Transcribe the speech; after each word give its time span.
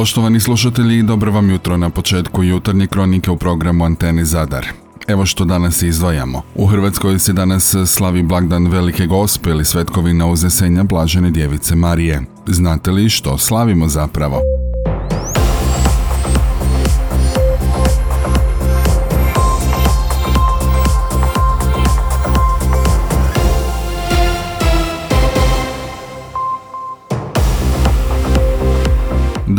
Poštovani 0.00 0.40
slušatelji, 0.40 1.02
dobro 1.02 1.32
vam 1.32 1.50
jutro 1.50 1.76
na 1.76 1.90
početku 1.90 2.42
jutarnje 2.42 2.86
kronike 2.86 3.30
u 3.30 3.36
programu 3.36 3.84
Anteni 3.84 4.24
Zadar. 4.24 4.66
Evo 5.08 5.26
što 5.26 5.44
danas 5.44 5.82
izdvajamo. 5.82 6.42
U 6.54 6.66
Hrvatskoj 6.66 7.18
se 7.18 7.32
danas 7.32 7.74
slavi 7.86 8.22
blagdan 8.22 8.66
Velike 8.66 9.06
Gospe 9.06 9.50
ili 9.50 9.64
svetkovina 9.64 10.26
uznesenja 10.26 10.82
Blažene 10.82 11.30
Djevice 11.30 11.74
Marije. 11.74 12.22
Znate 12.46 12.90
li 12.90 13.08
što 13.08 13.38
slavimo 13.38 13.88
zapravo? 13.88 14.40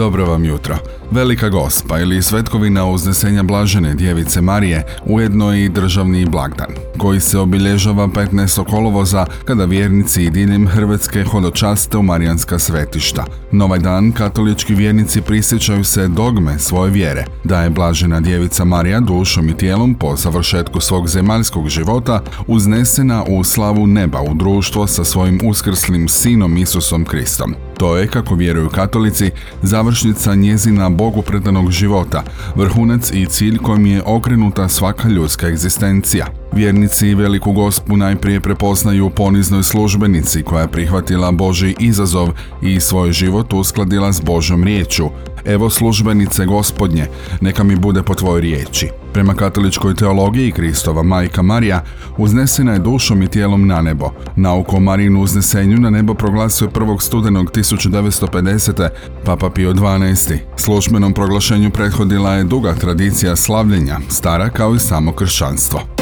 Dobro 0.01 0.25
vam 0.25 0.45
jutro. 0.45 1.00
Velika 1.11 1.49
gospa 1.49 1.99
ili 1.99 2.21
svetkovina 2.21 2.85
uznesenja 2.85 3.43
Blažene 3.43 3.93
Djevice 3.93 4.41
Marije 4.41 4.85
ujedno 5.05 5.55
i 5.55 5.69
državni 5.69 6.25
blagdan, 6.25 6.67
koji 6.97 7.19
se 7.19 7.39
obilježava 7.39 8.07
15. 8.07 8.63
kolovoza 8.69 9.25
kada 9.45 9.65
vjernici 9.65 10.23
i 10.23 10.29
diljem 10.29 10.67
Hrvatske 10.67 11.23
hodočaste 11.23 11.97
u 11.97 12.03
Marijanska 12.03 12.59
svetišta. 12.59 13.25
Novaj 13.51 13.79
dan 13.79 14.11
katolički 14.11 14.75
vjernici 14.75 15.21
prisjećaju 15.21 15.83
se 15.83 16.07
dogme 16.07 16.59
svoje 16.59 16.91
vjere, 16.91 17.25
da 17.43 17.61
je 17.61 17.69
Blažena 17.69 18.19
Djevica 18.19 18.65
Marija 18.65 18.99
dušom 18.99 19.49
i 19.49 19.57
tijelom 19.57 19.93
po 19.93 20.15
završetku 20.15 20.79
svog 20.79 21.07
zemaljskog 21.07 21.69
života 21.69 22.21
uznesena 22.47 23.23
u 23.27 23.43
slavu 23.43 23.87
neba 23.87 24.21
u 24.21 24.33
društvo 24.33 24.87
sa 24.87 25.03
svojim 25.03 25.39
uskrslim 25.43 26.07
sinom 26.07 26.57
Isusom 26.57 27.05
Kristom. 27.05 27.55
To 27.77 27.97
je, 27.97 28.07
kako 28.07 28.35
vjeruju 28.35 28.69
katolici, 28.69 29.31
završnica 29.61 30.35
njezina 30.35 30.89
Bogu 31.01 31.21
predanog 31.21 31.71
života, 31.71 32.23
vrhunac 32.55 33.11
i 33.11 33.25
cilj 33.25 33.57
kojim 33.57 33.85
je 33.85 34.01
okrenuta 34.05 34.67
svaka 34.67 35.09
ljudska 35.09 35.47
egzistencija. 35.47 36.25
Vjernici 36.53 37.15
veliku 37.15 37.51
gospu 37.51 37.97
najprije 37.97 38.39
prepoznaju 38.39 39.09
poniznoj 39.09 39.63
službenici 39.63 40.43
koja 40.43 40.61
je 40.61 40.67
prihvatila 40.67 41.31
Boži 41.31 41.75
izazov 41.79 42.29
i 42.61 42.79
svoj 42.79 43.11
život 43.11 43.53
uskladila 43.53 44.13
s 44.13 44.21
Božom 44.21 44.63
riječu. 44.63 45.09
Evo 45.45 45.69
službenice 45.69 46.45
gospodnje, 46.45 47.07
neka 47.41 47.63
mi 47.63 47.75
bude 47.75 48.03
po 48.03 48.15
tvojoj 48.15 48.41
riječi. 48.41 48.89
Prema 49.13 49.33
katoličkoj 49.33 49.95
teologiji 49.95 50.51
Kristova 50.51 51.03
majka 51.03 51.41
Marija 51.41 51.83
uznesena 52.17 52.73
je 52.73 52.79
dušom 52.79 53.23
i 53.23 53.27
tijelom 53.27 53.67
na 53.67 53.81
nebo. 53.81 54.09
Nauku 54.35 54.75
o 54.75 54.79
Marijinu 54.79 55.21
uznesenju 55.21 55.77
na 55.77 55.89
nebo 55.89 56.13
proglasio 56.13 56.67
1. 56.67 57.01
studenog 57.01 57.51
1950. 57.51 58.89
Papa 59.25 59.49
Pio 59.49 59.73
XII. 59.73 60.39
Službenom 60.57 61.13
proglašenju 61.13 61.69
prethodila 61.69 62.33
je 62.33 62.43
duga 62.43 62.73
tradicija 62.73 63.35
slavljenja, 63.35 63.99
stara 64.09 64.49
kao 64.49 64.75
i 64.75 64.79
samo 64.79 65.11
kršćanstvo. 65.11 66.00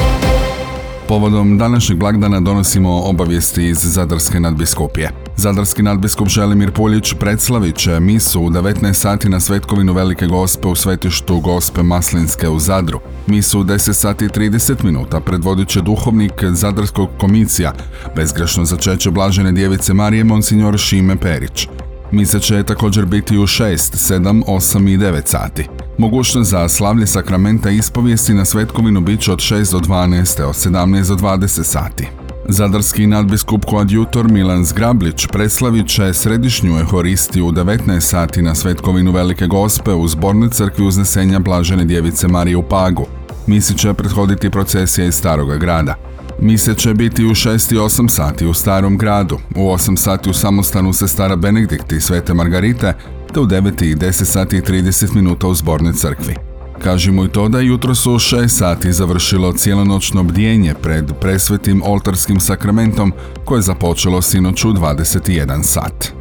Povodom 1.10 1.58
današnjeg 1.58 1.98
blagdana 1.98 2.40
donosimo 2.40 3.00
obavijesti 3.00 3.66
iz 3.66 3.78
Zadarske 3.82 4.40
nadbiskupije. 4.40 5.10
Zadarski 5.36 5.82
nadbiskup 5.82 6.28
Želimir 6.28 6.72
Puljić 6.72 7.14
predslavit 7.14 7.76
će 7.76 8.00
misu 8.00 8.40
u 8.40 8.50
19 8.50 8.92
sati 8.92 9.28
na 9.28 9.40
Svetkovinu 9.40 9.92
Velike 9.92 10.26
Gospe 10.26 10.68
u 10.68 10.74
svetištu 10.74 11.40
Gospe 11.40 11.82
Maslinske 11.82 12.48
u 12.48 12.58
Zadru. 12.58 13.00
Misu 13.26 13.60
u 13.60 13.64
10 13.64 13.92
sati 13.92 14.24
i 14.24 14.28
30 14.28 14.84
minuta 14.84 15.20
predvodit 15.20 15.68
će 15.68 15.80
duhovnik 15.80 16.32
Zadarskog 16.52 17.08
komisija, 17.20 17.72
bezgrešno 18.16 18.64
začeće 18.64 19.10
Blažene 19.10 19.52
djevice 19.52 19.94
Marije 19.94 20.24
Monsignor 20.24 20.78
Šime 20.78 21.16
Perić. 21.16 21.68
Misa 22.12 22.38
će 22.38 22.62
također 22.62 23.06
biti 23.06 23.38
u 23.38 23.42
6, 23.42 24.14
7, 24.14 24.42
8 24.46 24.94
i 24.94 24.98
9 24.98 25.20
sati. 25.24 25.66
Mogućnost 25.98 26.50
za 26.50 26.68
slavlje 26.68 27.06
sakramenta 27.06 27.70
ispovijesti 27.70 28.34
na 28.34 28.44
Svetkovinu 28.44 29.00
bit 29.00 29.20
će 29.20 29.32
od 29.32 29.38
6 29.38 29.72
do 29.72 29.78
12, 29.78 30.42
od 30.42 30.54
17 30.54 31.08
do 31.08 31.14
20 31.14 31.62
sati. 31.64 32.08
Zadarski 32.48 33.06
nadbiskup 33.06 33.64
koadjutor 33.64 34.28
Milan 34.28 34.64
Zgrablić 34.64 35.26
preslavit 35.26 35.88
će 35.88 36.14
središnju 36.14 36.78
ehoristiju 36.78 37.46
u 37.46 37.52
19 37.52 38.00
sati 38.00 38.42
na 38.42 38.54
Svetkovinu 38.54 39.12
Velike 39.12 39.46
Gospe 39.46 39.92
u 39.92 40.08
zbornoj 40.08 40.50
crkvi 40.50 40.86
uznesenja 40.86 41.38
Blažene 41.38 41.84
djevice 41.84 42.28
Marije 42.28 42.56
u 42.56 42.62
Pagu. 42.62 43.06
Misi 43.46 43.78
će 43.78 43.94
prethoditi 43.94 44.50
procesija 44.50 45.06
iz 45.06 45.14
Staroga 45.14 45.56
grada. 45.56 46.09
Mise 46.42 46.74
će 46.74 46.94
biti 46.94 47.24
u 47.24 47.30
6 47.30 47.74
i 47.74 47.78
8 47.78 48.08
sati 48.08 48.46
u 48.46 48.54
Starom 48.54 48.98
gradu, 48.98 49.38
u 49.56 49.60
8 49.60 49.96
sati 49.96 50.30
u 50.30 50.32
samostanu 50.32 50.92
Sestara 50.92 51.36
Benedikti 51.36 51.96
i 51.96 52.00
Svete 52.00 52.34
Margarite, 52.34 52.94
te 53.34 53.40
u 53.40 53.46
9 53.46 53.84
i 53.84 53.94
10 53.94 54.24
sati 54.24 54.56
i 54.56 54.60
30 54.60 55.14
minuta 55.14 55.46
u 55.46 55.54
zbornoj 55.54 55.92
crkvi. 55.92 56.34
Kažimo 56.82 57.24
i 57.24 57.28
to 57.28 57.48
da 57.48 57.60
jutro 57.60 57.94
su 57.94 58.12
u 58.12 58.18
6 58.18 58.48
sati 58.48 58.92
završilo 58.92 59.52
cijelonoćno 59.52 60.22
bdjenje 60.22 60.74
pred 60.82 61.12
presvetim 61.20 61.82
oltarskim 61.84 62.40
sakramentom 62.40 63.12
koje 63.44 63.58
je 63.58 63.62
započelo 63.62 64.22
sinoć 64.22 64.64
u 64.64 64.72
21 64.72 65.62
sat. 65.62 66.19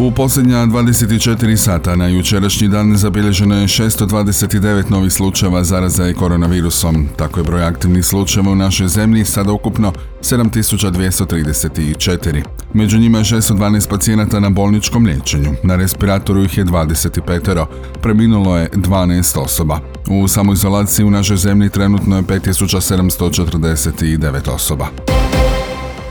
U 0.00 0.10
posljednja 0.10 0.66
24 0.66 1.56
sata 1.56 1.96
na 1.96 2.08
jučerašnji 2.08 2.68
dan 2.68 2.96
zabilježeno 2.96 3.54
je 3.54 3.66
629 3.66 4.90
novih 4.90 5.12
slučajeva 5.12 5.64
zaraze 5.64 6.14
koronavirusom. 6.14 7.08
Tako 7.16 7.40
je 7.40 7.44
broj 7.44 7.64
aktivnih 7.64 8.04
slučajeva 8.04 8.52
u 8.52 8.54
našoj 8.54 8.88
zemlji 8.88 9.24
sada 9.24 9.52
ukupno 9.52 9.92
7234. 10.20 12.42
Među 12.74 12.98
njima 12.98 13.18
je 13.18 13.24
612 13.24 13.88
pacijenata 13.88 14.40
na 14.40 14.50
bolničkom 14.50 15.06
liječenju. 15.06 15.50
Na 15.62 15.76
respiratoru 15.76 16.44
ih 16.44 16.58
je 16.58 16.64
25. 16.64 17.66
Preminulo 18.02 18.56
je 18.56 18.70
12 18.70 19.38
osoba. 19.38 19.80
U 20.08 20.28
samoizolaciji 20.28 21.06
u 21.06 21.10
našoj 21.10 21.36
zemlji 21.36 21.68
trenutno 21.68 22.16
je 22.16 22.22
5749 22.22 24.50
osoba. 24.50 24.88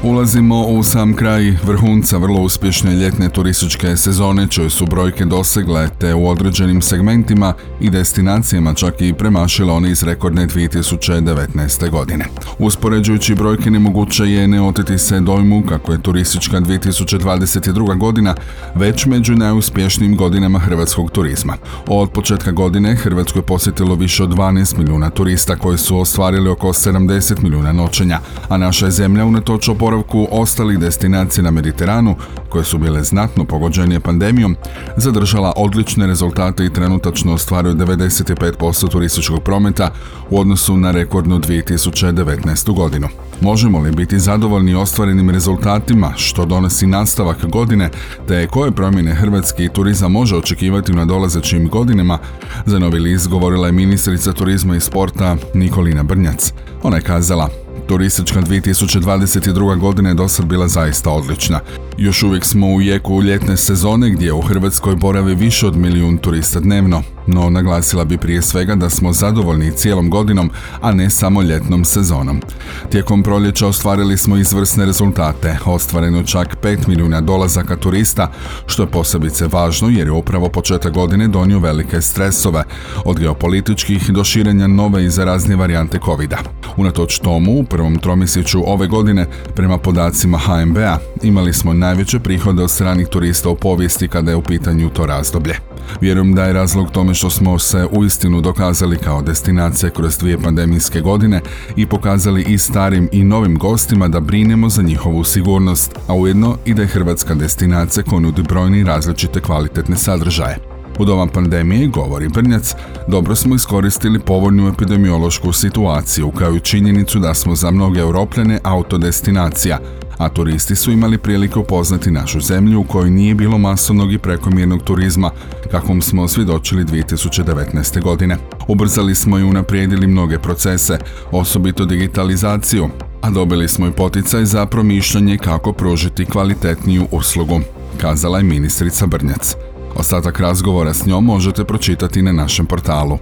Ulazimo 0.03 0.61
u 0.61 0.83
sam 0.83 1.13
kraj 1.13 1.53
vrhunca 1.63 2.17
vrlo 2.17 2.41
uspješne 2.41 2.95
ljetne 2.95 3.29
turističke 3.29 3.97
sezone, 3.97 4.47
čije 4.47 4.69
su 4.69 4.85
brojke 4.85 5.25
dosegle 5.25 5.89
te 5.97 6.13
u 6.13 6.29
određenim 6.29 6.81
segmentima 6.81 7.53
i 7.79 7.89
destinacijama 7.89 8.73
čak 8.73 9.01
i 9.01 9.13
premašile 9.13 9.73
one 9.73 9.91
iz 9.91 10.03
rekordne 10.03 10.47
2019. 10.47 11.89
godine. 11.89 12.25
Uspoređujući 12.59 13.35
brojke 13.35 13.71
nemoguće 13.71 14.23
je 14.23 14.47
ne 14.47 14.61
oteti 14.61 14.97
se 14.97 15.19
dojmu 15.19 15.63
kako 15.69 15.91
je 15.91 16.01
turistička 16.01 16.59
2022. 16.59 17.97
godina 17.97 18.35
već 18.75 19.05
među 19.05 19.35
najuspješnijim 19.35 20.15
godinama 20.15 20.59
hrvatskog 20.59 21.11
turizma. 21.11 21.53
Od 21.87 22.09
početka 22.11 22.51
godine 22.51 22.95
Hrvatsko 22.95 23.39
je 23.39 23.43
posjetilo 23.43 23.95
više 23.95 24.23
od 24.23 24.29
12 24.29 24.77
milijuna 24.77 25.09
turista 25.09 25.55
koji 25.55 25.77
su 25.77 25.99
ostvarili 25.99 26.49
oko 26.49 26.67
70 26.67 27.43
milijuna 27.43 27.71
noćenja, 27.71 28.19
a 28.49 28.57
naša 28.57 28.85
je 28.85 28.91
zemlja 28.91 29.25
unatoč 29.25 29.69
oporavku 29.89 30.27
ostalih 30.31 30.79
destinacija 30.79 31.43
na 31.43 31.51
Mediteranu, 31.51 32.15
koje 32.49 32.63
su 32.63 32.77
bile 32.77 33.03
znatno 33.03 33.45
pogođenije 33.45 33.99
pandemijom, 33.99 34.55
zadržala 34.97 35.53
odlične 35.57 36.07
rezultate 36.07 36.65
i 36.65 36.73
trenutačno 36.73 37.33
ostvaruje 37.33 37.75
95% 37.75 38.89
turističkog 38.89 39.43
prometa 39.43 39.91
u 40.29 40.39
odnosu 40.39 40.77
na 40.77 40.91
rekordnu 40.91 41.39
2019. 41.39 42.75
godinu. 42.75 43.07
Možemo 43.41 43.79
li 43.79 43.91
biti 43.91 44.19
zadovoljni 44.19 44.75
ostvarenim 44.75 45.29
rezultatima, 45.29 46.13
što 46.17 46.45
donosi 46.45 46.87
nastavak 46.87 47.45
godine, 47.45 47.89
te 48.27 48.47
koje 48.47 48.71
promjene 48.71 49.15
hrvatski 49.15 49.69
turizam 49.73 50.11
može 50.11 50.35
očekivati 50.35 50.91
u 50.91 50.95
nadolazećim 50.95 51.69
godinama, 51.69 52.19
za 52.65 52.79
novi 52.79 52.99
list 52.99 53.27
govorila 53.27 53.67
je 53.67 53.73
ministrica 53.73 54.33
turizma 54.33 54.75
i 54.75 54.79
sporta 54.79 55.35
Nikolina 55.53 56.03
Brnjac. 56.03 56.53
Ona 56.83 56.95
je 56.95 57.03
kazala, 57.03 57.49
Turistička 57.89 58.41
2022. 58.41 59.79
godina 59.79 60.09
je 60.09 60.15
dosad 60.15 60.45
bila 60.45 60.67
zaista 60.67 61.09
odlična. 61.09 61.59
Još 61.97 62.23
uvijek 62.23 62.45
smo 62.45 62.67
u 62.67 62.81
jeku 62.81 63.23
ljetne 63.23 63.57
sezone 63.57 64.09
gdje 64.09 64.33
u 64.33 64.41
Hrvatskoj 64.41 64.95
boravi 64.95 65.35
više 65.35 65.67
od 65.67 65.75
milijun 65.77 66.17
turista 66.17 66.59
dnevno, 66.59 67.03
no 67.27 67.49
naglasila 67.49 68.05
bi 68.05 68.17
prije 68.17 68.41
svega 68.41 68.75
da 68.75 68.89
smo 68.89 69.13
zadovoljni 69.13 69.71
cijelom 69.71 70.09
godinom, 70.09 70.51
a 70.81 70.91
ne 70.91 71.09
samo 71.09 71.41
ljetnom 71.41 71.85
sezonom. 71.85 72.41
Tijekom 72.89 73.23
proljeća 73.23 73.67
ostvarili 73.67 74.17
smo 74.17 74.37
izvrsne 74.37 74.85
rezultate, 74.85 75.57
ostvareno 75.65 76.23
čak 76.23 76.57
5 76.63 76.87
milijuna 76.87 77.21
dolazaka 77.21 77.75
turista, 77.75 78.31
što 78.65 78.83
je 78.83 78.91
posebice 78.91 79.47
važno 79.47 79.89
jer 79.89 80.07
je 80.07 80.11
upravo 80.11 80.49
početak 80.49 80.93
godine 80.93 81.27
donio 81.27 81.59
velike 81.59 82.01
stresove, 82.01 82.63
od 83.05 83.19
geopolitičkih 83.19 84.09
do 84.09 84.23
širenja 84.23 84.67
nove 84.67 85.05
i 85.05 85.09
zaraznije 85.09 85.57
varijante 85.57 85.99
covid 86.05 86.33
Unatoč 86.77 87.19
tomu, 87.19 87.63
prvom 87.79 87.99
tromjesečju 87.99 88.63
ove 88.65 88.87
godine, 88.87 89.25
prema 89.55 89.77
podacima 89.77 90.37
HMB-a, 90.37 90.97
imali 91.23 91.53
smo 91.53 91.73
najveće 91.73 92.19
prihode 92.19 92.63
od 92.63 92.71
stranih 92.71 93.07
turista 93.07 93.49
u 93.49 93.55
povijesti 93.55 94.07
kada 94.07 94.31
je 94.31 94.37
u 94.37 94.41
pitanju 94.41 94.89
to 94.89 95.05
razdoblje. 95.05 95.55
Vjerujem 96.01 96.33
da 96.33 96.43
je 96.43 96.53
razlog 96.53 96.91
tome 96.91 97.13
što 97.13 97.29
smo 97.29 97.59
se 97.59 97.87
uistinu 97.91 98.41
dokazali 98.41 98.97
kao 98.97 99.21
destinacija 99.21 99.89
kroz 99.89 100.17
dvije 100.17 100.37
pandemijske 100.37 101.01
godine 101.01 101.41
i 101.75 101.85
pokazali 101.85 102.43
i 102.43 102.57
starim 102.57 103.09
i 103.11 103.23
novim 103.23 103.57
gostima 103.57 104.07
da 104.07 104.19
brinemo 104.19 104.69
za 104.69 104.81
njihovu 104.81 105.23
sigurnost, 105.23 105.95
a 106.07 106.13
ujedno 106.13 106.57
i 106.65 106.73
da 106.73 106.81
je 106.81 106.87
hrvatska 106.87 107.33
destinacija 107.33 108.03
koja 108.03 108.19
nudi 108.19 108.43
brojni 108.43 108.83
različite 108.83 109.41
kvalitetne 109.41 109.95
sadržaje. 109.95 110.78
U 110.99 111.05
doba 111.05 111.27
pandemije, 111.27 111.87
govori 111.87 112.29
Brnjac, 112.29 112.75
dobro 113.07 113.35
smo 113.35 113.55
iskoristili 113.55 114.19
povoljnu 114.19 114.67
epidemiološku 114.67 115.53
situaciju 115.53 116.31
kao 116.31 116.55
i 116.55 116.59
činjenicu 116.59 117.19
da 117.19 117.33
smo 117.33 117.55
za 117.55 117.71
mnoge 117.71 117.99
europljane 117.99 118.59
autodestinacija, 118.63 119.79
a 120.17 120.29
turisti 120.29 120.75
su 120.75 120.91
imali 120.91 121.17
priliku 121.17 121.59
upoznati 121.59 122.11
našu 122.11 122.41
zemlju 122.41 122.79
u 122.79 122.83
kojoj 122.83 123.09
nije 123.09 123.35
bilo 123.35 123.57
masovnog 123.57 124.13
i 124.13 124.17
prekomjernog 124.17 124.83
turizma, 124.83 125.31
kakvom 125.71 126.01
smo 126.01 126.27
svjedočili 126.27 126.85
2019. 126.85 128.01
godine. 128.01 128.37
Ubrzali 128.67 129.15
smo 129.15 129.39
i 129.39 129.43
unaprijedili 129.43 130.07
mnoge 130.07 130.39
procese, 130.39 130.97
osobito 131.31 131.85
digitalizaciju, 131.85 132.89
a 133.21 133.29
dobili 133.29 133.67
smo 133.67 133.87
i 133.87 133.91
poticaj 133.91 134.45
za 134.45 134.65
promišljanje 134.65 135.37
kako 135.37 135.73
pružiti 135.73 136.25
kvalitetniju 136.25 137.07
uslugu, 137.11 137.59
kazala 138.01 138.37
je 138.37 138.43
ministrica 138.43 139.05
Brnjac. 139.05 139.55
Ostatak 139.95 140.39
razgovora 140.39 140.93
s 140.93 141.05
njom 141.05 141.25
možete 141.25 141.63
pročitati 141.63 142.21
na 142.21 142.31
našem 142.31 142.65
portalu. 142.65 143.17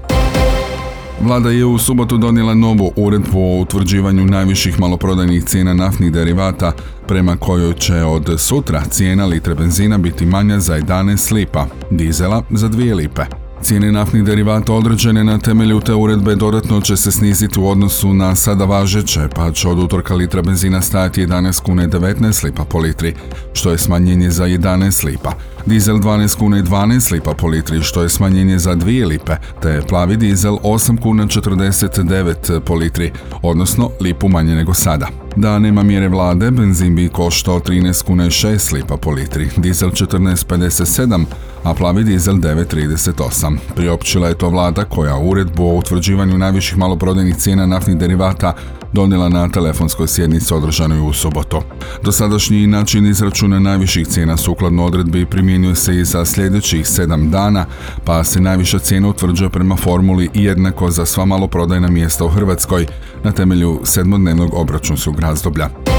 Vlada 1.21 1.49
je 1.49 1.65
u 1.65 1.77
subotu 1.77 2.17
donijela 2.17 2.53
novu 2.53 2.91
uredbu 2.95 3.39
o 3.39 3.61
utvrđivanju 3.61 4.25
najviših 4.25 4.79
maloprodajnih 4.79 5.43
cijena 5.43 5.73
naftnih 5.73 6.11
derivata, 6.11 6.71
prema 7.07 7.37
kojoj 7.37 7.73
će 7.73 8.03
od 8.03 8.33
sutra 8.37 8.83
cijena 8.89 9.25
litre 9.25 9.55
benzina 9.55 9.97
biti 9.97 10.25
manja 10.25 10.59
za 10.59 10.79
11 10.79 11.33
lipa, 11.33 11.65
dizela 11.91 12.43
za 12.49 12.69
2 12.69 12.95
lipe. 12.95 13.21
Cijene 13.61 13.91
naftnih 13.91 14.23
derivata 14.23 14.73
određene 14.73 15.23
na 15.23 15.37
temelju 15.37 15.79
te 15.79 15.93
uredbe 15.93 16.35
dodatno 16.35 16.81
će 16.81 16.97
se 16.97 17.11
sniziti 17.11 17.59
u 17.59 17.69
odnosu 17.69 18.13
na 18.13 18.35
sada 18.35 18.65
važeće, 18.65 19.27
pa 19.35 19.51
će 19.51 19.67
od 19.69 19.79
utorka 19.79 20.15
litra 20.15 20.41
benzina 20.41 20.81
stajati 20.81 21.25
11 21.25 21.61
kune 21.61 21.87
19 21.87 22.43
lipa 22.43 22.63
po 22.63 22.79
litri, 22.79 23.15
što 23.53 23.71
je 23.71 23.77
smanjenje 23.77 24.31
za 24.31 24.45
11 24.45 25.05
lipa. 25.05 25.33
Dizel 25.67 25.97
12 25.97 26.37
kuna 26.37 26.57
i 26.57 26.61
12 26.61 27.11
lipa 27.11 27.33
po 27.33 27.47
litri, 27.47 27.81
što 27.81 28.03
je 28.03 28.09
smanjenje 28.09 28.57
za 28.57 28.75
2 28.75 29.07
lipe, 29.07 29.35
te 29.61 29.81
plavi 29.89 30.17
dizel 30.17 30.57
8 30.63 31.01
kuna 31.01 31.25
49 31.25 32.59
po 32.59 32.75
litri, 32.75 33.11
odnosno 33.41 33.89
lipu 34.01 34.27
manje 34.29 34.55
nego 34.55 34.73
sada. 34.73 35.07
Da 35.35 35.59
nema 35.59 35.83
mjere 35.83 36.07
vlade, 36.07 36.51
benzin 36.51 36.95
bi 36.95 37.09
koštao 37.09 37.59
13 37.59 38.05
kuna 38.05 38.25
i 38.25 38.29
6 38.29 38.73
lipa 38.73 38.97
po 38.97 39.11
litri, 39.11 39.49
dizel 39.57 39.89
14,57, 39.89 41.25
a 41.63 41.73
plavi 41.73 42.03
dizel 42.03 42.35
9,38. 42.35 43.57
Priopćila 43.75 44.27
je 44.27 44.37
to 44.37 44.49
vlada 44.49 44.83
koja 44.83 45.17
uredbu 45.17 45.63
o 45.63 45.77
utvrđivanju 45.77 46.37
najviših 46.37 46.77
maloprodajnih 46.77 47.35
cijena 47.35 47.65
naftnih 47.65 47.97
derivata 47.97 48.53
donijela 48.94 49.30
na 49.30 49.50
telefonskoj 49.50 50.07
sjednici 50.07 50.54
održanoj 50.54 51.10
u 51.10 51.13
subotu. 51.13 51.62
Dosadašnji 52.04 52.68
način 52.68 53.06
izračuna 53.06 53.60
najviših 53.60 54.07
cijena 54.07 54.38
sukladno 54.38 54.86
odredbi 54.86 55.25
primjenjuje 55.25 55.75
se 55.75 55.95
i 55.95 56.06
za 56.06 56.25
sljedećih 56.25 56.86
7 56.86 57.30
dana, 57.30 57.66
pa 58.06 58.24
se 58.24 58.42
najviša 58.42 58.80
cijena 58.80 59.10
utvrđuje 59.10 59.50
prema 59.50 59.75
formuli 59.75 60.30
jednako 60.34 60.92
za 60.92 61.06
sva 61.06 61.25
maloprodajna 61.25 61.88
mjesta 61.88 62.25
u 62.25 62.30
Hrvatskoj 62.30 62.86
na 63.24 63.31
temelju 63.31 63.81
sedmodnevnog 63.84 64.54
obračunskog 64.54 65.19
razdoblja. 65.19 65.96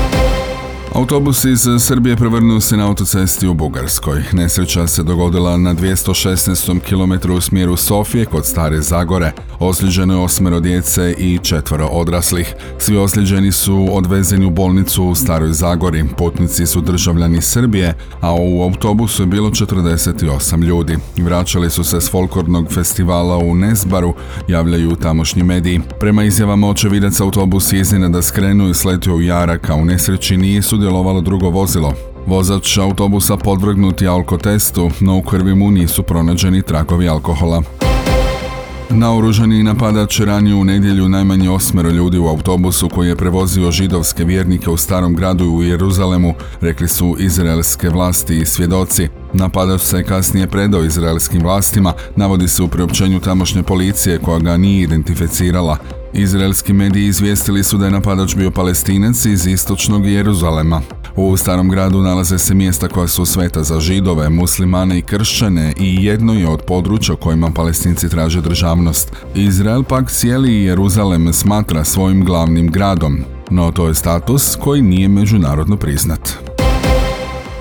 Autobus 0.94 1.44
iz 1.44 1.67
Srbije 1.79 2.17
prevrnuo 2.17 2.61
se 2.61 2.76
na 2.76 2.87
autocesti 2.87 3.49
u 3.49 3.55
Bugarskoj. 3.55 4.23
Nesreća 4.32 4.87
se 4.87 5.02
dogodila 5.02 5.56
na 5.56 5.75
216. 5.75 6.81
km 6.81 7.32
u 7.32 7.40
smjeru 7.40 7.76
Sofije 7.76 8.25
kod 8.25 8.46
Stare 8.46 8.81
Zagore. 8.81 9.32
Ozlijeđeno 9.58 10.14
je 10.14 10.20
osmero 10.20 10.61
djece 10.61 11.14
i 11.19 11.38
četvoro 11.43 11.87
odraslih. 11.87 12.55
Svi 12.79 12.96
ozlijeđeni 12.96 13.52
su 13.52 13.88
odvezeni 13.93 14.46
u 14.46 14.50
bolnicu 14.50 15.05
u 15.05 15.14
Staroj 15.14 15.52
Zagori. 15.52 16.05
Putnici 16.17 16.67
su 16.67 16.81
državljani 16.81 17.43
Srbije, 17.43 17.94
a 18.20 18.35
u 18.35 18.62
autobusu 18.62 19.23
je 19.23 19.26
bilo 19.26 19.50
48 19.50 20.64
ljudi. 20.64 20.99
Vraćali 21.17 21.70
su 21.70 21.85
se 21.85 22.00
s 22.00 22.11
folklornog 22.11 22.73
festivala 22.73 23.37
u 23.37 23.55
Nesbaru, 23.55 24.14
javljaju 24.49 24.96
tamošnji 24.96 25.43
mediji. 25.43 25.81
Prema 26.00 26.25
izjavama 26.25 26.69
očevidaca 26.69 27.25
autobus 27.25 27.73
je 27.73 27.85
da 28.08 28.23
skrenu 28.23 28.69
i 28.69 28.75
sletio 28.75 29.14
u 29.14 29.23
Jarak, 29.23 29.70
a 29.70 29.75
u 29.75 29.85
nesreći 29.85 30.37
nije 30.37 30.62
sudjelovalo 30.78 31.20
drugo 31.20 31.50
vozilo. 31.50 31.92
Vozač 32.26 32.78
autobusa 32.78 33.36
podvrgnut 33.36 34.02
je 34.02 34.08
alkotestu, 34.08 34.90
no 35.00 35.16
u 35.16 35.22
krvi 35.22 35.54
mu 35.54 35.70
nisu 35.70 36.02
pronađeni 36.02 36.62
trakovi 36.62 37.08
alkohola. 37.08 37.62
Naoružani 38.90 39.62
napadač 39.62 40.20
ranio 40.20 40.56
u 40.56 40.64
nedjelju 40.64 41.08
najmanje 41.08 41.50
osmero 41.50 41.90
ljudi 41.90 42.19
u 42.19 42.26
autobusu 42.26 42.88
koji 42.88 43.08
je 43.08 43.16
prevozio 43.16 43.70
židovske 43.70 44.25
vjernike 44.25 44.70
u 44.70 44.76
starom 44.76 45.14
gradu 45.14 45.44
u 45.44 45.62
Jeruzalemu, 45.62 46.34
rekli 46.60 46.88
su 46.88 47.16
izraelske 47.19 47.88
vlasti 47.88 48.38
i 48.38 48.46
svjedoci. 48.46 49.08
Napadač 49.32 49.80
se 49.80 50.04
kasnije 50.04 50.46
predao 50.46 50.84
izraelskim 50.84 51.42
vlastima, 51.42 51.92
navodi 52.16 52.48
se 52.48 52.62
u 52.62 52.69
priopćenju 52.69 53.20
tamošnje 53.20 53.62
policije 53.62 54.19
koja 54.19 54.38
ga 54.38 54.56
nije 54.56 54.82
identificirala. 54.82 55.76
Izraelski 56.12 56.72
mediji 56.72 57.06
izvijestili 57.06 57.64
su 57.64 57.78
da 57.78 57.84
je 57.84 57.90
napadač 57.90 58.37
bio 58.37 58.50
palestinac 58.50 59.25
iz 59.25 59.46
istočnog 59.46 60.06
Jeruzalema. 60.06 60.82
U 61.16 61.37
starom 61.37 61.69
gradu 61.69 62.02
nalaze 62.02 62.38
se 62.38 62.55
mjesta 62.55 62.88
koja 62.88 63.08
su 63.08 63.26
sveta 63.26 63.62
za 63.62 63.81
židove, 63.81 64.28
muslimane 64.28 64.99
i 64.99 65.02
kršćane 65.02 65.72
i 65.81 66.05
jedno 66.05 66.34
je 66.34 66.49
od 66.49 66.62
područja 66.62 67.16
kojima 67.16 67.50
palestinci 67.50 68.08
traže 68.08 68.40
državnost. 68.40 69.12
Izrael 69.34 69.82
pak 69.82 70.10
cijeli 70.10 70.62
Jeruzalem 70.62 71.32
smatra 71.32 71.84
svojim 71.84 72.25
glavnim 72.25 72.70
gradom, 72.70 73.19
no 73.50 73.72
to 73.72 73.88
je 73.88 73.94
status 73.94 74.56
koji 74.56 74.82
nije 74.82 75.08
međunarodno 75.08 75.76
priznat. 75.76 76.47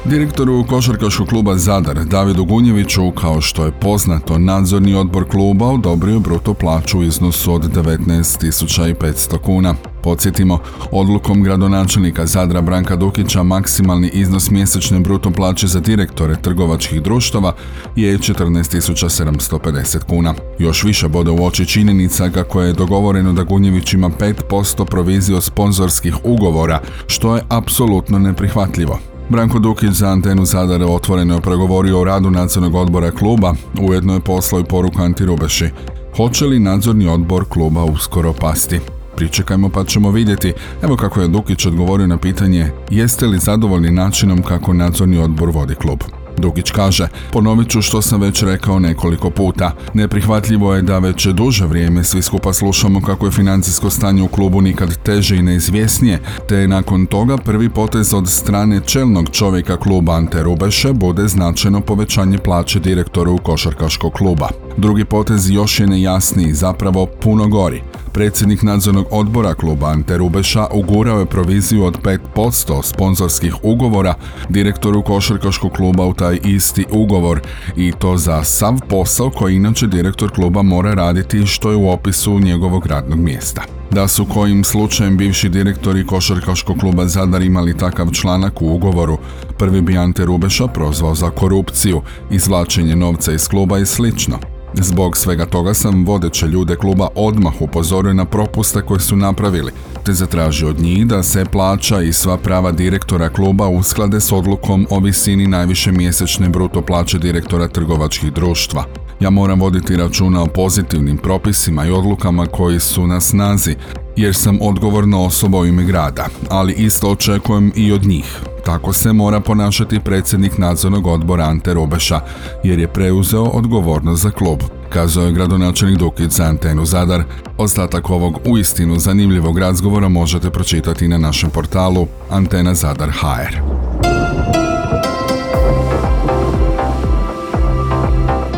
Direktoru 0.10 0.64
košarkaškog 0.68 1.28
kluba 1.28 1.58
Zadar 1.58 2.06
Davidu 2.06 2.46
Gunjeviću, 2.46 3.12
kao 3.12 3.42
što 3.42 3.66
je 3.66 3.72
poznato, 3.72 4.38
nadzorni 4.38 4.96
odbor 4.96 5.30
kluba 5.30 5.66
odobrio 5.66 6.20
bruto 6.20 6.54
plaću 6.54 7.00
u 7.00 7.04
iznosu 7.04 7.54
od 7.54 7.76
19.500 7.76 9.38
kuna. 9.38 9.76
Podsjetimo, 10.04 10.60
odlukom 10.92 11.44
gradonačelnika 11.44 12.26
Zadra 12.26 12.62
Branka 12.62 12.96
Dukića 12.96 13.44
maksimalni 13.44 14.10
iznos 14.14 14.52
mjesečne 14.52 15.00
bruto 15.00 15.32
plaće 15.32 15.68
za 15.68 15.80
direktore 15.80 16.36
trgovačkih 16.42 17.02
društava 17.02 17.54
je 17.96 18.18
14.750 18.18 20.04
kuna. 20.04 20.34
Još 20.60 20.84
više 20.84 21.08
bode 21.08 21.32
u 21.32 21.46
oči 21.46 21.66
činjenica 21.66 22.30
kako 22.30 22.62
je 22.62 22.74
dogovoreno 22.74 23.34
da 23.34 23.44
Gunjević 23.44 23.94
ima 23.94 24.10
5% 24.10 24.86
proviziju 24.86 25.42
sponzorskih 25.42 26.16
ugovora, 26.24 26.82
što 27.08 27.36
je 27.36 27.44
apsolutno 27.50 28.20
neprihvatljivo. 28.20 29.00
Branko 29.30 29.60
Dukić 29.60 29.90
za 29.90 30.08
antenu 30.08 30.46
Zadar 30.46 30.84
otvoreno 30.84 31.36
je 31.36 31.42
pregovorio 31.42 32.00
o 32.00 32.04
radu 32.04 32.32
nadzornog 32.32 32.76
odbora 32.76 33.12
kluba, 33.12 33.54
ujedno 33.82 34.14
je 34.14 34.20
poslao 34.20 34.62
i 34.62 34.64
poruku 34.64 35.02
Anti 35.02 35.26
Rubeši. 35.26 35.70
Hoće 36.18 36.46
li 36.46 36.60
nadzorni 36.60 37.08
odbor 37.08 37.46
kluba 37.50 37.84
uskoro 37.84 38.34
pasti? 38.34 38.80
Pričekajmo 39.16 39.70
pa 39.70 39.84
ćemo 39.84 40.12
vidjeti. 40.12 40.54
Evo 40.84 40.96
kako 40.96 41.22
je 41.22 41.28
Dukić 41.28 41.66
odgovorio 41.66 42.08
na 42.08 42.18
pitanje 42.18 42.72
jeste 42.90 43.26
li 43.26 43.40
zadovoljni 43.40 43.92
načinom 43.92 44.44
kako 44.44 44.74
nadzorni 44.74 45.18
odbor 45.18 45.50
vodi 45.50 45.76
klub. 45.76 46.00
Dugić 46.38 46.72
kaže, 46.72 47.08
ponovit 47.32 47.70
ću 47.70 47.82
što 47.82 48.02
sam 48.02 48.22
već 48.22 48.44
rekao 48.44 48.80
nekoliko 48.80 49.30
puta. 49.30 49.72
Neprihvatljivo 49.94 50.76
je 50.76 50.82
da 50.82 51.00
već 51.00 51.26
duže 51.28 51.66
vrijeme 51.66 52.04
svi 52.04 52.22
skupa 52.22 52.54
slušamo 52.54 53.02
kako 53.02 53.26
je 53.26 53.32
financijsko 53.32 53.90
stanje 53.90 54.24
u 54.24 54.28
klubu 54.28 54.62
nikad 54.62 54.98
teže 55.04 55.36
i 55.36 55.42
neizvjesnije, 55.42 56.20
te 56.50 56.68
nakon 56.68 57.06
toga 57.06 57.38
prvi 57.38 57.70
potez 57.70 58.14
od 58.14 58.30
strane 58.30 58.82
čelnog 58.86 59.30
čovjeka 59.32 59.78
kluba 59.78 60.14
Ante 60.14 60.44
Rubeše 60.44 60.94
bude 60.94 61.28
značajno 61.28 61.82
povećanje 61.82 62.38
plaće 62.38 62.80
direktoru 62.80 63.38
košarkaškog 63.38 64.14
kluba. 64.14 64.50
Drugi 64.78 65.06
potez 65.06 65.50
još 65.50 65.80
je 65.80 65.88
nejasniji, 65.88 66.54
zapravo 66.54 67.06
puno 67.06 67.48
gori. 67.48 67.82
Predsjednik 68.12 68.62
nadzornog 68.62 69.06
odbora 69.12 69.54
kluba 69.54 69.88
Ante 69.88 70.18
Rubeša 70.18 70.68
ugurao 70.74 71.20
je 71.20 71.26
proviziju 71.26 71.84
od 71.84 72.02
5% 72.36 72.84
sponzorskih 72.84 73.56
ugovora 73.64 74.14
direktoru 74.50 75.02
košarkaškog 75.02 75.72
kluba 75.72 76.06
u 76.06 76.14
taj 76.14 76.40
isti 76.44 76.86
ugovor 76.92 77.42
i 77.76 77.94
to 78.00 78.18
za 78.18 78.44
sav 78.44 78.74
posao 78.90 79.30
koji 79.30 79.56
inače 79.56 79.88
direktor 79.88 80.32
kluba 80.32 80.62
mora 80.62 80.94
raditi 80.94 81.46
što 81.46 81.70
je 81.72 81.76
u 81.76 81.90
opisu 81.90 82.40
njegovog 82.40 82.86
radnog 82.86 83.20
mjesta. 83.20 83.64
Da 83.92 84.08
su 84.08 84.26
kojim 84.26 84.64
slučajem 84.64 85.18
bivši 85.18 85.50
direktori 85.50 86.06
košarkaškog 86.06 86.78
kluba 86.78 87.08
Zadar 87.08 87.42
imali 87.42 87.78
takav 87.78 88.12
članak 88.12 88.62
u 88.62 88.66
ugovoru, 88.66 89.18
prvi 89.58 89.82
bi 89.82 89.98
Ante 89.98 90.26
Rubeša 90.26 90.68
prozvao 90.68 91.16
za 91.16 91.30
korupciju, 91.30 92.02
izvlačenje 92.32 92.96
novca 92.96 93.34
iz 93.34 93.48
kluba 93.48 93.80
i 93.80 93.86
slično. 93.86 94.57
Zbog 94.74 95.18
svega 95.18 95.46
toga 95.46 95.74
sam 95.74 96.06
vodeće 96.06 96.48
ljude 96.48 96.76
kluba 96.76 97.08
odmah 97.16 97.54
upozorio 97.60 98.14
na 98.14 98.26
propuste 98.26 98.82
koje 98.82 99.00
su 99.00 99.16
napravili, 99.16 99.72
te 100.04 100.14
zatražio 100.14 100.70
od 100.70 100.80
njih 100.80 101.08
da 101.08 101.24
se 101.24 101.46
plaća 101.46 102.02
i 102.02 102.14
sva 102.14 102.38
prava 102.38 102.72
direktora 102.72 103.30
kluba 103.30 103.68
usklade 103.68 104.20
s 104.20 104.32
odlukom 104.32 104.88
o 104.90 105.00
visini 105.00 105.48
najviše 105.48 105.92
mjesečne 105.92 106.50
bruto 106.50 106.82
plaće 106.82 107.18
direktora 107.18 107.68
trgovačkih 107.68 108.34
društva. 108.34 108.84
Ja 109.20 109.30
moram 109.30 109.60
voditi 109.60 109.98
računa 109.98 110.44
o 110.44 110.48
pozitivnim 110.48 111.18
propisima 111.18 111.86
i 111.86 111.92
odlukama 111.92 112.46
koji 112.46 112.80
su 112.80 113.08
na 113.08 113.22
snazi, 113.22 113.76
jer 114.16 114.36
sam 114.36 114.58
odgovorna 114.62 115.22
osoba 115.22 115.58
u 115.58 115.66
ime 115.66 115.84
grada, 115.84 116.28
ali 116.50 116.74
isto 116.74 117.10
očekujem 117.10 117.72
i 117.76 117.92
od 117.92 118.06
njih, 118.06 118.40
Tako 118.68 118.94
se 118.94 119.14
mora 119.14 119.40
ponašati 119.40 120.00
predsjednik 120.00 120.58
nadzornog 120.58 121.08
odbora 121.08 121.44
Ante 121.44 121.74
Robeša, 121.74 122.20
jer 122.64 122.80
je 122.80 122.88
preuzeo 122.88 123.44
odgovornost 123.44 124.22
za 124.22 124.32
klub, 124.32 124.60
kazao 124.90 125.26
je 125.26 125.32
gradonačelnik 125.32 125.98
Dukić 125.98 126.32
za 126.32 126.44
Antenu 126.44 126.86
Zadar. 126.86 127.24
Ostatak 127.58 128.10
ovog 128.10 128.40
uistinu 128.46 129.00
zanimljivog 129.00 129.60
razgovora 129.60 130.10
možete 130.10 130.50
pročitati 130.50 131.08
na 131.08 131.18
našem 131.18 131.50
portalu 131.50 132.08
Antena 132.30 132.76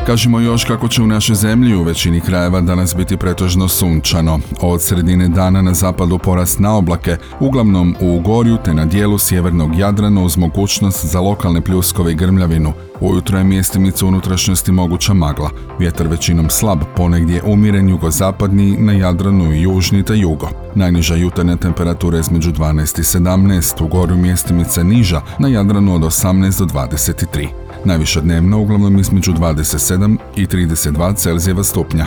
Kažemo 0.09 0.39
još 0.39 0.63
kako 0.63 0.87
će 0.87 1.01
u 1.01 1.07
našoj 1.07 1.35
zemlji 1.35 1.75
u 1.75 1.83
većini 1.83 2.21
krajeva 2.21 2.61
danas 2.61 2.95
biti 2.95 3.17
pretežno 3.17 3.67
sunčano. 3.67 4.39
Od 4.61 4.81
sredine 4.81 5.27
dana 5.27 5.61
na 5.61 5.73
zapadu 5.73 6.17
porast 6.17 6.59
na 6.59 6.77
oblake, 6.77 7.17
uglavnom 7.39 7.95
u 8.01 8.19
Gorju 8.19 8.57
te 8.65 8.73
na 8.73 8.85
dijelu 8.85 9.17
sjevernog 9.19 9.75
Jadrana 9.75 10.21
uz 10.21 10.37
mogućnost 10.37 11.05
za 11.05 11.19
lokalne 11.19 11.61
pljuskove 11.61 12.11
i 12.11 12.15
grmljavinu. 12.15 12.73
Ujutro 12.99 13.37
je 13.37 13.43
mjestimica 13.43 14.05
unutrašnjosti 14.05 14.71
moguća 14.71 15.13
magla. 15.13 15.49
Vjetar 15.79 16.07
većinom 16.07 16.49
slab, 16.49 16.79
ponegdje 16.95 17.43
umiren 17.43 17.89
jugozapadni, 17.89 18.77
na 18.77 18.93
Jadranu 18.93 19.53
i 19.53 19.61
južni 19.61 20.03
te 20.03 20.17
jugo. 20.17 20.49
Najniža 20.75 21.15
jutarnja 21.15 21.55
temperatura 21.55 22.19
između 22.19 22.51
12 22.51 22.99
i 22.99 23.03
17, 23.03 23.83
u 23.83 23.87
Gorju 23.87 24.17
mjestimice 24.17 24.83
niža, 24.83 25.21
na 25.39 25.47
Jadranu 25.47 25.95
od 25.95 26.01
18 26.01 26.59
do 26.59 26.65
23. 26.65 27.68
Najviša 27.85 28.21
dnevno 28.21 28.59
uglavnom 28.59 28.99
između 28.99 29.33
27 29.33 30.17
i 30.35 30.45
32 30.45 31.15
Celzijeva 31.15 31.63
stupnja. 31.63 32.05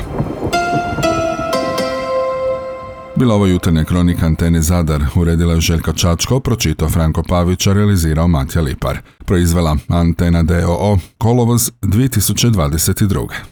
Bila 3.17 3.35
ovo 3.35 3.47
jutarnja 3.47 3.85
kronika 3.85 4.27
Antene 4.27 4.63
Zadar, 4.63 5.03
uredila 5.15 5.55
je 5.55 5.61
Željka 5.61 5.93
Čačko, 5.93 6.41
pročitao 6.41 6.89
Franko 6.89 7.23
Pavića, 7.29 7.73
realizirao 7.73 8.29
Matja 8.29 8.63
Lipar. 8.63 8.99
Proizvela 9.25 9.77
Antena 9.89 10.43
DOO, 10.43 10.99
kolovoz 11.19 11.71
2022. 11.83 13.29